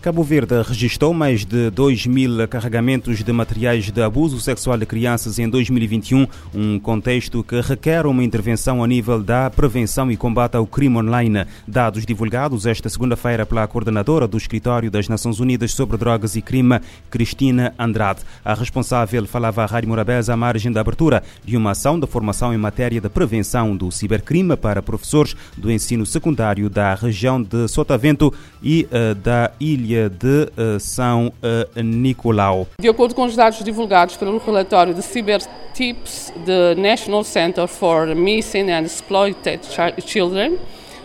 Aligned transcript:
Cabo 0.00 0.22
Verde 0.22 0.62
registrou 0.62 1.12
mais 1.12 1.44
de 1.44 1.68
2 1.68 2.06
mil 2.06 2.48
carregamentos 2.48 3.22
de 3.22 3.32
materiais 3.32 3.90
de 3.92 4.00
abuso 4.00 4.40
sexual 4.40 4.78
de 4.78 4.86
crianças 4.86 5.38
em 5.38 5.46
2021, 5.46 6.26
um 6.54 6.78
contexto 6.78 7.44
que 7.44 7.60
requer 7.60 8.06
uma 8.06 8.24
intervenção 8.24 8.82
a 8.82 8.86
nível 8.86 9.22
da 9.22 9.50
prevenção 9.50 10.10
e 10.10 10.16
combate 10.16 10.56
ao 10.56 10.66
crime 10.66 10.96
online. 10.96 11.44
Dados 11.68 12.06
divulgados 12.06 12.64
esta 12.64 12.88
segunda-feira 12.88 13.44
pela 13.44 13.66
coordenadora 13.66 14.26
do 14.26 14.38
Escritório 14.38 14.90
das 14.90 15.06
Nações 15.06 15.38
Unidas 15.38 15.72
sobre 15.74 15.98
Drogas 15.98 16.34
e 16.34 16.40
Crime, 16.40 16.80
Cristina 17.10 17.74
Andrade. 17.78 18.20
A 18.42 18.54
responsável 18.54 19.26
falava 19.26 19.64
à 19.64 19.66
Rádio 19.66 19.90
Morabeza 19.90 20.32
à 20.32 20.36
margem 20.36 20.72
da 20.72 20.80
abertura 20.80 21.22
de 21.44 21.58
uma 21.58 21.72
ação 21.72 22.00
de 22.00 22.06
formação 22.06 22.54
em 22.54 22.58
matéria 22.58 23.02
de 23.02 23.08
prevenção 23.10 23.76
do 23.76 23.90
cibercrime 23.90 24.56
para 24.56 24.80
professores 24.80 25.36
do 25.58 25.70
ensino 25.70 26.06
secundário 26.06 26.70
da 26.70 26.94
região 26.94 27.42
de 27.42 27.68
Sotavento 27.68 28.32
e 28.62 28.88
uh, 28.90 29.14
da 29.14 29.50
ilha 29.60 29.89
De 30.08 30.50
uh, 30.56 30.78
São 30.78 31.32
uh, 31.42 31.82
Nicolau. 31.82 32.66
De 32.78 32.88
acordo 32.88 33.14
com 33.14 33.24
os 33.24 33.34
dados 33.34 33.62
divulgados 33.64 34.16
pelo 34.16 34.38
relatório 34.38 34.94
de 34.94 35.02
CyberTips 35.02 36.32
do 36.36 36.80
National 36.80 37.24
Center 37.24 37.66
for 37.66 38.14
Missing 38.14 38.70
and 38.70 38.82
Exploited 38.82 39.60
Children, 40.06 40.58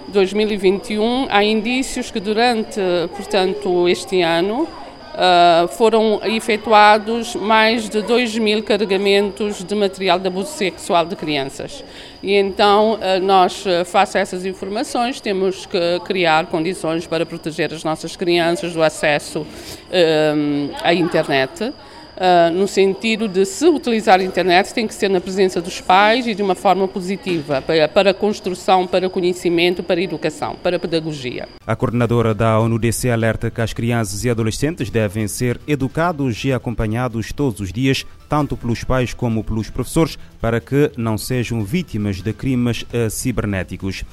2021, 0.09 1.27
há 1.29 1.43
indícios 1.43 2.11
que 2.11 2.19
durante, 2.19 2.79
portanto, 3.15 3.87
este 3.89 4.21
ano 4.21 4.67
Uh, 5.15 5.67
foram 5.69 6.19
efetuados 6.25 7.35
mais 7.35 7.87
de 7.87 8.01
2 8.01 8.37
mil 8.37 8.61
carregamentos 8.61 9.63
de 9.63 9.73
material 9.73 10.19
de 10.19 10.27
abuso 10.27 10.51
sexual 10.51 11.05
de 11.05 11.15
crianças. 11.15 11.85
E 12.21 12.33
então, 12.33 12.95
uh, 12.95 13.21
nós, 13.21 13.63
face 13.85 14.17
a 14.17 14.21
essas 14.21 14.45
informações, 14.45 15.21
temos 15.21 15.65
que 15.65 15.99
criar 16.03 16.47
condições 16.47 17.07
para 17.07 17.25
proteger 17.25 17.73
as 17.73 17.81
nossas 17.81 18.17
crianças 18.17 18.73
do 18.73 18.83
acesso 18.83 19.39
uh, 19.39 20.75
à 20.83 20.93
internet 20.93 21.71
uh, 22.15 22.53
no 22.53 22.67
sentido 22.67 23.27
de 23.27 23.45
se 23.45 23.65
utilizar 23.65 24.19
a 24.19 24.23
internet 24.23 24.73
tem 24.73 24.87
que 24.87 24.93
ser 24.93 25.09
na 25.09 25.21
presença 25.21 25.61
dos 25.61 25.81
pais 25.81 26.27
e 26.27 26.35
de 26.35 26.41
uma 26.41 26.55
forma 26.55 26.87
positiva, 26.87 27.61
para, 27.61 27.87
para 27.87 28.13
construção, 28.13 28.87
para 28.87 29.09
conhecimento, 29.09 29.83
para 29.83 30.01
educação, 30.01 30.55
para 30.61 30.79
pedagogia. 30.79 31.47
A 31.65 31.75
coordenadora 31.75 32.33
da 32.33 32.59
ONU-DC 32.59 33.09
alerta 33.09 33.51
que 33.51 33.61
as 33.61 33.73
crianças 33.73 34.23
e 34.23 34.29
adolescentes 34.29 34.89
devem 34.89 35.27
ser 35.27 35.59
educados 35.67 36.43
e 36.43 36.53
acompanhados 36.53 37.31
todos 37.31 37.59
os 37.59 37.71
dias, 37.71 38.05
tanto 38.29 38.57
pelos 38.57 38.83
pais 38.83 39.13
como 39.13 39.43
pelos 39.43 39.69
professores, 39.69 40.17
para 40.39 40.59
que 40.59 40.91
não 40.97 41.17
sejam 41.17 41.63
vítimas 41.63 42.21
de 42.21 42.33
crimes 42.33 42.83
uh, 42.83 43.09
cibernéticos. 43.09 44.03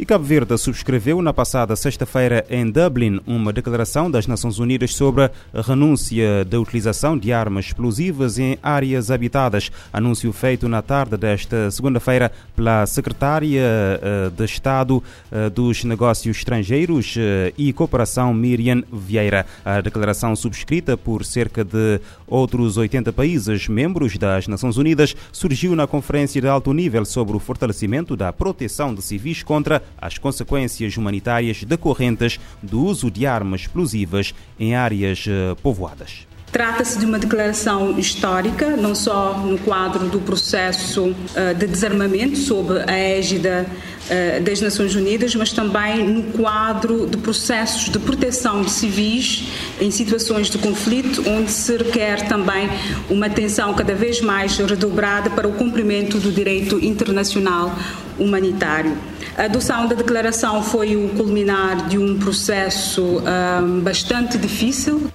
E 0.00 0.06
Cabo 0.06 0.24
Verde 0.24 0.56
subscreveu 0.56 1.20
na 1.20 1.30
passada 1.30 1.76
sexta-feira 1.76 2.46
em 2.48 2.70
Dublin 2.70 3.20
uma 3.26 3.52
declaração 3.52 4.10
das 4.10 4.26
Nações 4.26 4.58
Unidas 4.58 4.94
sobre 4.94 5.24
a 5.24 5.60
renúncia 5.60 6.42
da 6.42 6.58
utilização 6.58 7.18
de 7.18 7.34
armas 7.34 7.66
explosivas 7.66 8.38
em 8.38 8.56
áreas 8.62 9.10
habitadas. 9.10 9.70
Anúncio 9.92 10.32
feito 10.32 10.70
na 10.70 10.80
tarde 10.80 11.18
desta 11.18 11.70
segunda-feira 11.70 12.32
pela 12.56 12.86
secretária 12.86 13.60
eh, 13.60 14.30
de 14.34 14.42
Estado 14.42 15.04
eh, 15.30 15.50
dos 15.50 15.84
Negócios 15.84 16.34
Estrangeiros 16.34 17.14
eh, 17.18 17.52
e 17.58 17.70
Cooperação 17.70 18.32
Miriam 18.32 18.82
Vieira. 18.90 19.44
A 19.62 19.82
declaração 19.82 20.34
subscrita 20.34 20.96
por 20.96 21.26
cerca 21.26 21.62
de 21.62 22.00
outros 22.26 22.78
80 22.78 23.12
países 23.12 23.68
membros 23.68 24.16
das 24.16 24.48
Nações 24.48 24.78
Unidas 24.78 25.14
surgiu 25.30 25.76
na 25.76 25.86
conferência 25.86 26.40
de 26.40 26.48
alto 26.48 26.72
nível 26.72 27.04
sobre 27.04 27.36
o 27.36 27.38
fortalecimento 27.38 28.16
da 28.16 28.32
proteção 28.32 28.94
de 28.94 29.02
civis 29.02 29.42
contra 29.42 29.82
as 29.98 30.18
consequências 30.18 30.96
humanitárias 30.96 31.64
decorrentes 31.64 32.38
do 32.62 32.84
uso 32.84 33.10
de 33.10 33.26
armas 33.26 33.62
explosivas 33.62 34.34
em 34.58 34.74
áreas 34.74 35.24
eh, 35.28 35.54
povoadas. 35.62 36.29
Trata-se 36.52 36.98
de 36.98 37.06
uma 37.06 37.16
declaração 37.16 37.96
histórica, 37.96 38.76
não 38.76 38.92
só 38.92 39.38
no 39.38 39.56
quadro 39.58 40.08
do 40.08 40.18
processo 40.18 41.10
uh, 41.10 41.54
de 41.56 41.64
desarmamento 41.64 42.36
sob 42.36 42.76
a 42.88 42.92
égida 42.92 43.66
uh, 43.68 44.42
das 44.42 44.60
Nações 44.60 44.96
Unidas, 44.96 45.32
mas 45.36 45.52
também 45.52 46.04
no 46.04 46.24
quadro 46.32 47.06
de 47.06 47.16
processos 47.18 47.88
de 47.88 48.00
proteção 48.00 48.62
de 48.62 48.70
civis 48.72 49.44
em 49.80 49.92
situações 49.92 50.50
de 50.50 50.58
conflito, 50.58 51.22
onde 51.24 51.52
se 51.52 51.76
requer 51.76 52.26
também 52.26 52.68
uma 53.08 53.26
atenção 53.26 53.72
cada 53.72 53.94
vez 53.94 54.20
mais 54.20 54.58
redobrada 54.58 55.30
para 55.30 55.46
o 55.46 55.52
cumprimento 55.52 56.18
do 56.18 56.32
direito 56.32 56.84
internacional 56.84 57.72
humanitário. 58.18 58.98
A 59.38 59.44
adoção 59.44 59.86
da 59.86 59.94
declaração 59.94 60.64
foi 60.64 60.96
o 60.96 61.10
culminar 61.10 61.88
de 61.88 61.96
um 61.96 62.18
processo 62.18 63.02
um, 63.02 63.22
ah, 63.24 63.62
bastante 63.82 64.36
difícil. 64.36 65.10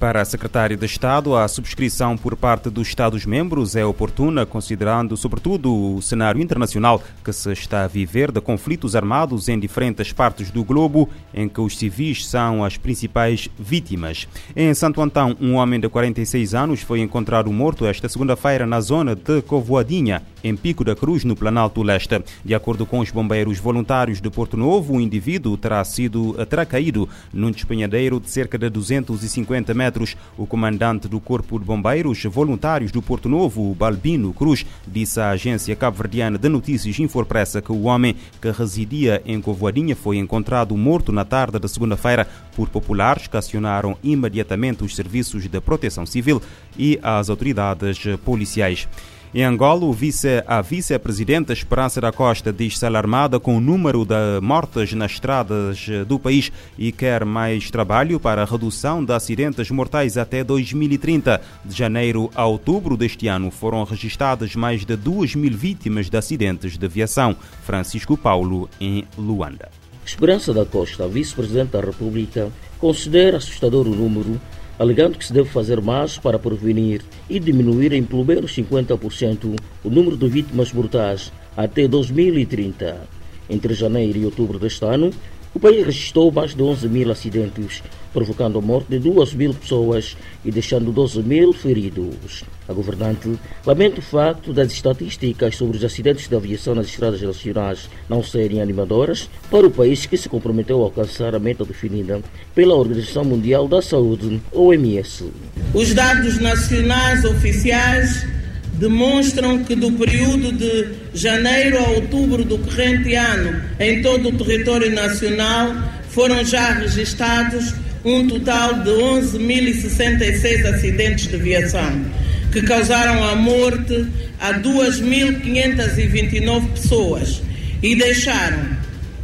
Para 0.00 0.22
a 0.22 0.24
Secretária 0.24 0.78
de 0.78 0.86
Estado, 0.86 1.36
a 1.36 1.46
subscrição 1.46 2.16
por 2.16 2.34
parte 2.34 2.70
dos 2.70 2.88
Estados-membros 2.88 3.76
é 3.76 3.84
oportuna, 3.84 4.46
considerando, 4.46 5.14
sobretudo, 5.14 5.96
o 5.96 6.00
cenário 6.00 6.40
internacional 6.40 7.02
que 7.22 7.30
se 7.34 7.52
está 7.52 7.84
a 7.84 7.86
viver 7.86 8.32
de 8.32 8.40
conflitos 8.40 8.96
armados 8.96 9.46
em 9.50 9.60
diferentes 9.60 10.10
partes 10.10 10.50
do 10.50 10.64
globo, 10.64 11.06
em 11.34 11.50
que 11.50 11.60
os 11.60 11.76
civis 11.76 12.26
são 12.26 12.64
as 12.64 12.78
principais 12.78 13.50
vítimas. 13.58 14.26
Em 14.56 14.72
Santo 14.72 15.02
Antão, 15.02 15.36
um 15.38 15.56
homem 15.56 15.78
de 15.78 15.86
46 15.86 16.54
anos 16.54 16.80
foi 16.80 17.00
encontrado 17.00 17.52
morto 17.52 17.84
esta 17.84 18.08
segunda-feira 18.08 18.66
na 18.66 18.80
zona 18.80 19.14
de 19.14 19.42
Covoadinha, 19.42 20.22
em 20.42 20.56
Pico 20.56 20.82
da 20.82 20.96
Cruz, 20.96 21.24
no 21.24 21.36
Planalto 21.36 21.82
Leste. 21.82 22.24
De 22.42 22.54
acordo 22.54 22.86
com 22.86 23.00
os 23.00 23.10
bombeiros 23.10 23.58
voluntários 23.58 24.18
de 24.18 24.30
Porto 24.30 24.56
Novo, 24.56 24.94
o 24.94 25.00
indivíduo 25.00 25.58
terá, 25.58 25.84
sido, 25.84 26.32
terá 26.46 26.64
caído 26.64 27.06
num 27.30 27.50
despenhadeiro 27.50 28.18
de 28.18 28.30
cerca 28.30 28.56
de 28.56 28.70
250 28.70 29.74
metros 29.74 29.89
metros. 29.90 30.16
O 30.38 30.46
comandante 30.46 31.08
do 31.08 31.18
Corpo 31.18 31.58
de 31.58 31.64
Bombeiros 31.64 32.22
Voluntários 32.24 32.92
do 32.92 33.02
Porto 33.02 33.28
Novo, 33.28 33.74
Balbino 33.74 34.32
Cruz, 34.32 34.64
disse 34.86 35.20
à 35.20 35.30
agência 35.30 35.74
cabo-verdiana 35.74 36.38
de 36.38 36.48
notícias 36.48 36.98
Infopressa 36.98 37.60
que 37.60 37.72
o 37.72 37.82
homem 37.82 38.14
que 38.40 38.50
residia 38.50 39.20
em 39.26 39.40
Covoadinha 39.40 39.96
foi 39.96 40.18
encontrado 40.18 40.76
morto 40.76 41.10
na 41.10 41.24
tarde 41.24 41.58
da 41.58 41.68
segunda-feira 41.68 42.26
por 42.54 42.68
populares 42.68 43.26
que 43.26 43.36
acionaram 43.36 43.96
imediatamente 44.02 44.84
os 44.84 44.94
serviços 44.94 45.48
de 45.48 45.60
proteção 45.60 46.06
civil 46.06 46.40
e 46.78 46.98
as 47.02 47.28
autoridades 47.28 47.98
policiais. 48.24 48.88
Em 49.32 49.44
Angola, 49.44 49.92
vice, 49.92 50.42
a 50.44 50.60
vice-presidenta 50.60 51.52
Esperança 51.52 52.00
da 52.00 52.10
Costa 52.10 52.52
diz-se 52.52 52.84
alarmada 52.84 53.38
com 53.38 53.56
o 53.56 53.60
número 53.60 54.04
de 54.04 54.40
mortes 54.42 54.92
nas 54.92 55.12
estradas 55.12 55.86
do 56.08 56.18
país 56.18 56.50
e 56.76 56.90
quer 56.90 57.24
mais 57.24 57.70
trabalho 57.70 58.18
para 58.18 58.42
a 58.42 58.44
redução 58.44 59.04
de 59.04 59.12
acidentes 59.12 59.70
mortais 59.70 60.18
até 60.18 60.42
2030. 60.42 61.40
De 61.64 61.78
janeiro 61.78 62.28
a 62.34 62.44
outubro 62.44 62.96
deste 62.96 63.28
ano 63.28 63.52
foram 63.52 63.84
registradas 63.84 64.56
mais 64.56 64.84
de 64.84 64.96
2 64.96 65.36
mil 65.36 65.56
vítimas 65.56 66.10
de 66.10 66.16
acidentes 66.16 66.76
de 66.76 66.84
aviação. 66.84 67.36
Francisco 67.62 68.16
Paulo, 68.16 68.68
em 68.80 69.06
Luanda. 69.16 69.68
Esperança 70.04 70.52
da 70.52 70.66
Costa, 70.66 71.06
vice-presidente 71.06 71.70
da 71.70 71.80
República, 71.80 72.50
considera 72.80 73.36
assustador 73.36 73.86
o 73.86 73.94
número 73.94 74.40
alegando 74.80 75.18
que 75.18 75.26
se 75.26 75.32
deve 75.34 75.50
fazer 75.50 75.78
mais 75.82 76.16
para 76.16 76.38
prevenir 76.38 77.02
e 77.28 77.38
diminuir 77.38 77.92
em 77.92 78.02
pelo 78.02 78.24
menos 78.24 78.56
50% 78.56 79.60
o 79.84 79.90
número 79.90 80.16
de 80.16 80.26
vítimas 80.26 80.72
mortais 80.72 81.30
até 81.54 81.86
2030. 81.86 83.06
Entre 83.50 83.74
janeiro 83.74 84.16
e 84.18 84.24
outubro 84.24 84.58
deste 84.58 84.82
ano, 84.86 85.10
o 85.54 85.58
país 85.58 85.84
registrou 85.84 86.30
mais 86.30 86.54
de 86.54 86.62
11 86.62 86.88
mil 86.88 87.10
acidentes, 87.10 87.82
provocando 88.12 88.58
a 88.58 88.62
morte 88.62 88.88
de 88.90 88.98
2 88.98 89.34
mil 89.34 89.54
pessoas 89.54 90.16
e 90.44 90.50
deixando 90.50 90.92
12 90.92 91.22
mil 91.22 91.52
feridos. 91.52 92.44
A 92.68 92.72
governante 92.72 93.36
lamenta 93.66 93.98
o 93.98 94.02
facto 94.02 94.52
das 94.52 94.72
estatísticas 94.72 95.56
sobre 95.56 95.76
os 95.76 95.84
acidentes 95.84 96.28
de 96.28 96.36
aviação 96.36 96.74
nas 96.74 96.86
estradas 96.86 97.20
nacionais 97.20 97.88
não 98.08 98.22
serem 98.22 98.62
animadoras 98.62 99.28
para 99.50 99.66
o 99.66 99.70
país 99.70 100.06
que 100.06 100.16
se 100.16 100.28
comprometeu 100.28 100.80
a 100.80 100.84
alcançar 100.84 101.34
a 101.34 101.38
meta 101.38 101.64
definida 101.64 102.20
pela 102.54 102.74
Organização 102.74 103.24
Mundial 103.24 103.66
da 103.66 103.82
Saúde, 103.82 104.40
OMS. 104.52 105.30
Os 105.74 105.94
dados 105.94 106.40
nacionais 106.40 107.24
oficiais 107.24 108.39
demonstram 108.80 109.62
que 109.62 109.76
do 109.76 109.92
período 109.92 110.50
de 110.52 110.88
janeiro 111.12 111.78
a 111.78 111.90
outubro 111.90 112.42
do 112.42 112.56
corrente 112.58 113.14
ano, 113.14 113.62
em 113.78 114.00
todo 114.00 114.30
o 114.30 114.32
território 114.32 114.90
nacional, 114.90 115.76
foram 116.08 116.42
já 116.42 116.72
registrados 116.72 117.74
um 118.06 118.26
total 118.26 118.82
de 118.82 118.90
11.066 118.90 120.64
acidentes 120.64 121.28
de 121.28 121.36
viação, 121.36 122.06
que 122.50 122.62
causaram 122.62 123.22
a 123.22 123.36
morte 123.36 124.06
a 124.40 124.54
2.529 124.54 126.70
pessoas 126.70 127.42
e 127.82 127.94
deixaram 127.94 128.64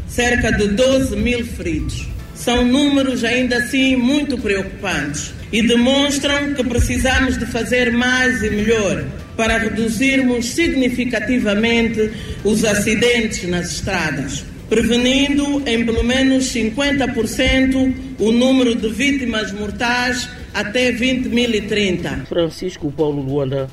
cerca 0.06 0.52
de 0.52 0.68
12 0.68 1.16
mil 1.16 1.42
feridos. 1.46 2.06
São 2.34 2.62
números 2.62 3.24
ainda 3.24 3.56
assim 3.56 3.96
muito 3.96 4.36
preocupantes 4.36 5.32
e 5.50 5.66
demonstram 5.66 6.52
que 6.52 6.62
precisamos 6.62 7.38
de 7.38 7.46
fazer 7.46 7.90
mais 7.90 8.42
e 8.42 8.50
melhor 8.50 9.02
para 9.36 9.58
reduzirmos 9.58 10.46
significativamente 10.46 12.10
os 12.44 12.64
acidentes 12.64 13.48
nas 13.48 13.72
estradas. 13.72 14.44
prevenindo 14.68 15.62
em 15.64 15.84
pelo 15.86 16.02
menos 16.02 16.52
50% 16.52 17.94
o 18.18 18.32
número 18.32 18.74
de 18.74 18.88
vítimas 18.88 19.52
mortais 19.52 20.28
até 20.52 20.90
2030. 20.90 22.26
Francisco 22.28 22.90
Paulo 22.90 23.22
Luanda, 23.22 23.68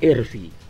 RFI. 0.00 0.67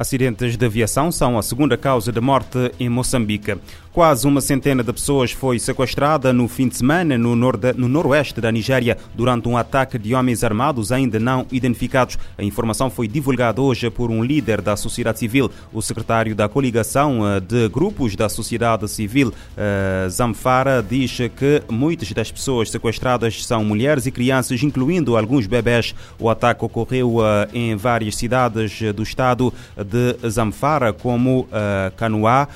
Acidentes 0.00 0.56
de 0.56 0.64
aviação 0.64 1.12
são 1.12 1.36
a 1.36 1.42
segunda 1.42 1.76
causa 1.76 2.10
de 2.10 2.22
morte 2.22 2.72
em 2.80 2.88
Moçambique. 2.88 3.58
Quase 3.92 4.26
uma 4.26 4.40
centena 4.40 4.84
de 4.84 4.92
pessoas 4.92 5.32
foi 5.32 5.58
sequestrada 5.58 6.32
no 6.32 6.46
fim 6.46 6.68
de 6.68 6.76
semana 6.76 7.18
no, 7.18 7.34
norde, 7.36 7.72
no 7.74 7.88
noroeste 7.88 8.40
da 8.40 8.50
Nigéria 8.50 8.96
durante 9.14 9.48
um 9.48 9.58
ataque 9.58 9.98
de 9.98 10.14
homens 10.14 10.44
armados 10.44 10.90
ainda 10.92 11.18
não 11.18 11.44
identificados. 11.50 12.16
A 12.38 12.44
informação 12.44 12.88
foi 12.88 13.08
divulgada 13.08 13.60
hoje 13.60 13.90
por 13.90 14.10
um 14.10 14.24
líder 14.24 14.62
da 14.62 14.74
sociedade 14.74 15.18
civil. 15.18 15.50
O 15.72 15.82
secretário 15.82 16.34
da 16.36 16.48
coligação 16.48 17.28
eh, 17.28 17.40
de 17.40 17.68
grupos 17.68 18.14
da 18.14 18.28
sociedade 18.28 18.88
civil, 18.88 19.34
eh, 19.56 20.06
Zamfara, 20.08 20.82
diz 20.88 21.18
que 21.36 21.62
muitas 21.68 22.10
das 22.12 22.30
pessoas 22.30 22.70
sequestradas 22.70 23.44
são 23.44 23.64
mulheres 23.64 24.06
e 24.06 24.12
crianças, 24.12 24.62
incluindo 24.62 25.16
alguns 25.16 25.48
bebés. 25.48 25.96
O 26.16 26.30
ataque 26.30 26.64
ocorreu 26.64 27.16
eh, 27.22 27.48
em 27.52 27.76
várias 27.76 28.14
cidades 28.14 28.80
do 28.94 29.02
estado 29.02 29.52
de 29.90 30.28
Zamfara, 30.28 30.92
como 30.92 31.48
Canoá, 31.96 32.48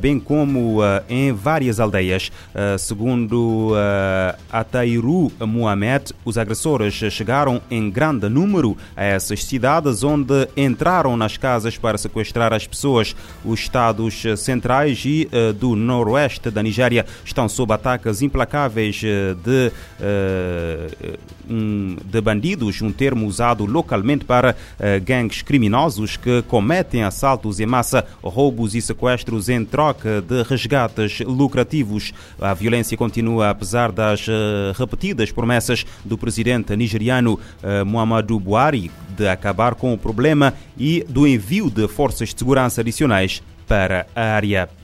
bem 0.00 0.18
como 0.18 0.80
uh, 0.80 1.02
em 1.08 1.32
várias 1.32 1.80
aldeias. 1.80 2.30
Uh, 2.54 2.78
segundo 2.78 3.72
uh, 3.72 4.38
Atairu 4.50 5.32
Mohamed, 5.40 6.12
os 6.24 6.38
agressores 6.38 6.94
chegaram 6.94 7.60
em 7.70 7.90
grande 7.90 8.28
número 8.28 8.76
a 8.96 9.04
essas 9.04 9.44
cidades 9.44 10.02
onde 10.02 10.48
entraram 10.56 11.16
nas 11.16 11.36
casas 11.36 11.76
para 11.76 11.98
sequestrar 11.98 12.52
as 12.52 12.66
pessoas. 12.66 13.14
Os 13.44 13.60
estados 13.60 14.22
centrais 14.38 15.02
e 15.04 15.28
uh, 15.32 15.52
do 15.52 15.74
noroeste 15.74 16.50
da 16.50 16.62
Nigéria 16.62 17.04
estão 17.24 17.48
sob 17.48 17.72
ataques 17.72 18.22
implacáveis 18.22 19.00
de, 19.00 19.72
um, 21.50 21.96
de 22.04 22.20
bandidos, 22.20 22.80
um 22.80 22.92
termo 22.92 23.26
usado 23.26 23.66
localmente 23.66 24.24
para 24.24 24.56
gangues 25.04 25.42
criminosos 25.42 26.16
que 26.16 26.42
cometem 26.42 27.02
assaltos 27.02 27.60
em 27.60 27.66
massa, 27.66 28.06
roubos 28.22 28.74
e 28.74 28.80
sequestros 28.80 29.48
em 29.48 29.64
troca 29.64 30.22
de 30.22 30.42
resgates 30.42 31.20
lucrativos. 31.20 32.12
A 32.40 32.54
violência 32.54 32.96
continua 32.96 33.50
apesar 33.50 33.92
das 33.92 34.26
uh, 34.28 34.32
repetidas 34.78 35.30
promessas 35.32 35.84
do 36.04 36.16
presidente 36.16 36.74
nigeriano 36.76 37.34
uh, 37.34 37.84
Muhammadu 37.84 38.38
Buhari 38.38 38.90
de 39.16 39.28
acabar 39.28 39.74
com 39.74 39.92
o 39.92 39.98
problema 39.98 40.54
e 40.78 41.04
do 41.08 41.26
envio 41.26 41.70
de 41.70 41.86
forças 41.88 42.30
de 42.30 42.38
segurança 42.38 42.80
adicionais 42.80 43.42
para 43.66 44.06
a 44.14 44.34
área. 44.34 44.79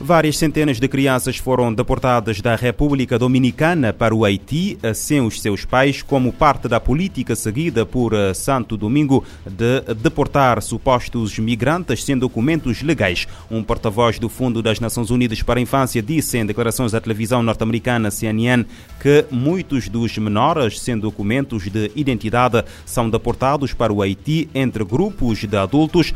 Várias 0.00 0.38
centenas 0.38 0.78
de 0.78 0.86
crianças 0.86 1.38
foram 1.38 1.74
deportadas 1.74 2.40
da 2.40 2.54
República 2.54 3.18
Dominicana 3.18 3.92
para 3.92 4.14
o 4.14 4.24
Haiti 4.24 4.78
sem 4.94 5.20
os 5.20 5.40
seus 5.40 5.64
pais, 5.64 6.02
como 6.02 6.32
parte 6.32 6.68
da 6.68 6.78
política 6.78 7.34
seguida 7.34 7.84
por 7.84 8.12
eh, 8.14 8.32
Santo 8.32 8.76
Domingo 8.76 9.24
de 9.44 9.80
deportar 9.94 10.62
supostos 10.62 11.36
migrantes 11.40 12.04
sem 12.04 12.16
documentos 12.16 12.80
legais. 12.80 13.26
Um 13.50 13.60
porta-voz 13.60 14.20
do 14.20 14.28
Fundo 14.28 14.62
das 14.62 14.78
Nações 14.78 15.10
Unidas 15.10 15.42
para 15.42 15.58
a 15.58 15.62
Infância 15.62 16.00
disse 16.00 16.38
em 16.38 16.46
declarações 16.46 16.94
à 16.94 17.00
televisão 17.00 17.42
norte-americana 17.42 18.08
CNN 18.08 18.64
que 19.00 19.24
muitos 19.32 19.88
dos 19.88 20.16
menores 20.16 20.78
sem 20.80 20.96
documentos 20.96 21.64
de 21.64 21.90
identidade 21.96 22.64
são 22.86 23.10
deportados 23.10 23.72
para 23.72 23.92
o 23.92 24.00
Haiti 24.00 24.48
entre 24.54 24.84
grupos 24.84 25.40
de 25.40 25.56
adultos, 25.56 26.14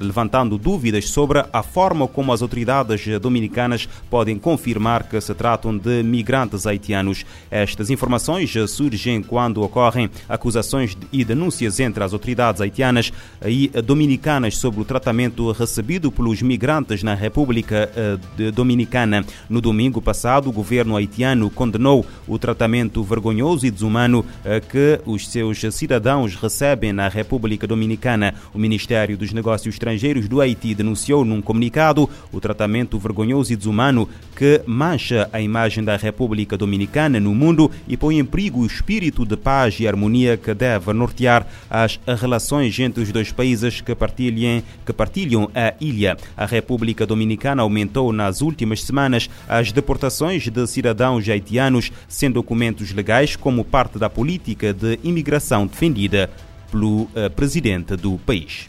levantando 0.00 0.56
dúvidas 0.56 1.10
sobre 1.10 1.44
a 1.52 1.62
forma 1.62 2.08
como 2.08 2.32
as 2.32 2.40
autoridades 2.40 3.01
dominicanas 3.20 3.88
podem 4.10 4.38
confirmar 4.38 5.08
que 5.08 5.20
se 5.20 5.34
tratam 5.34 5.76
de 5.76 6.02
migrantes 6.02 6.66
haitianos. 6.66 7.24
Estas 7.50 7.90
informações 7.90 8.52
surgem 8.68 9.22
quando 9.22 9.62
ocorrem 9.62 10.10
acusações 10.28 10.96
e 11.12 11.24
denúncias 11.24 11.80
entre 11.80 12.02
as 12.04 12.12
autoridades 12.12 12.60
haitianas 12.60 13.12
e 13.44 13.68
dominicanas 13.82 14.56
sobre 14.56 14.80
o 14.80 14.84
tratamento 14.84 15.50
recebido 15.52 16.10
pelos 16.10 16.42
migrantes 16.42 17.02
na 17.02 17.14
República 17.14 17.90
eh, 17.96 18.50
Dominicana. 18.50 19.24
No 19.48 19.60
domingo 19.60 20.00
passado, 20.00 20.48
o 20.48 20.52
governo 20.52 20.96
haitiano 20.96 21.50
condenou 21.50 22.04
o 22.26 22.38
tratamento 22.38 23.02
vergonhoso 23.02 23.66
e 23.66 23.70
desumano 23.70 24.24
eh, 24.44 24.60
que 24.60 25.00
os 25.06 25.28
seus 25.28 25.60
cidadãos 25.70 26.34
recebem 26.34 26.92
na 26.92 27.08
República 27.08 27.66
Dominicana. 27.66 28.34
O 28.52 28.58
Ministério 28.58 29.16
dos 29.16 29.32
Negócios 29.32 29.74
Estrangeiros 29.74 30.28
do 30.28 30.40
Haiti 30.40 30.74
denunciou 30.74 31.24
num 31.24 31.40
comunicado 31.40 32.08
o 32.32 32.40
tratamento 32.40 32.91
comportamento 32.92 32.98
vergonhoso 32.98 33.52
e 33.52 33.56
desumano 33.56 34.08
que 34.36 34.60
mancha 34.66 35.28
a 35.32 35.40
imagem 35.40 35.84
da 35.84 35.96
República 35.96 36.56
Dominicana 36.56 37.20
no 37.20 37.34
mundo 37.34 37.70
e 37.88 37.96
põe 37.96 38.18
em 38.18 38.24
perigo 38.24 38.60
o 38.60 38.66
espírito 38.66 39.24
de 39.24 39.36
paz 39.36 39.78
e 39.78 39.86
harmonia 39.86 40.36
que 40.36 40.52
deve 40.52 40.92
nortear 40.92 41.46
as 41.70 41.98
relações 42.20 42.78
entre 42.78 43.02
os 43.02 43.12
dois 43.12 43.30
países 43.32 43.80
que 43.80 43.94
partilham, 43.94 44.62
que 44.84 44.92
partilham 44.92 45.50
a 45.54 45.74
ilha. 45.80 46.16
A 46.36 46.46
República 46.46 47.06
Dominicana 47.06 47.62
aumentou 47.62 48.12
nas 48.12 48.40
últimas 48.42 48.82
semanas 48.82 49.28
as 49.48 49.72
deportações 49.72 50.48
de 50.48 50.66
cidadãos 50.66 51.28
haitianos 51.28 51.92
sem 52.08 52.30
documentos 52.30 52.92
legais 52.92 53.36
como 53.36 53.64
parte 53.64 53.98
da 53.98 54.10
política 54.10 54.72
de 54.72 54.98
imigração 55.02 55.66
defendida 55.66 56.30
pelo 56.70 57.02
uh, 57.02 57.30
presidente 57.34 57.96
do 57.96 58.18
país. 58.18 58.68